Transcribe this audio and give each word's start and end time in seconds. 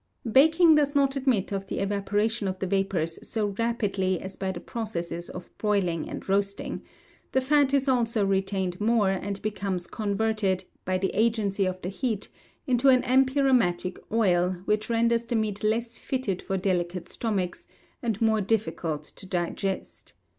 Baking 0.31 0.73
does 0.73 0.95
not 0.95 1.15
admit 1.15 1.51
of 1.51 1.67
the 1.67 1.77
evaporation 1.77 2.47
of 2.47 2.57
the 2.57 2.65
vapours 2.65 3.19
so 3.21 3.49
rapidly 3.59 4.19
as 4.19 4.35
by 4.35 4.51
the 4.51 4.59
processes 4.59 5.29
of 5.29 5.55
broiling 5.59 6.09
and 6.09 6.27
roasting; 6.27 6.81
the 7.33 7.39
fat 7.39 7.71
is 7.71 7.87
also 7.87 8.25
retained 8.25 8.81
more, 8.81 9.11
and 9.11 9.39
becomes 9.43 9.85
converted, 9.85 10.63
by 10.85 10.97
the 10.97 11.13
agency 11.15 11.67
of 11.67 11.79
the 11.83 11.89
heat, 11.89 12.29
into 12.65 12.89
an 12.89 13.03
empyreumatic 13.03 13.99
oil, 14.11 14.53
which 14.65 14.89
renders 14.89 15.23
the 15.23 15.35
meat 15.35 15.63
less 15.63 15.99
fitted 15.99 16.41
for 16.41 16.57
delicate 16.57 17.07
stomachs, 17.07 17.67
and 18.01 18.19
more 18.19 18.41
difficult 18.41 19.03
to 19.03 19.27
digest. 19.27 20.13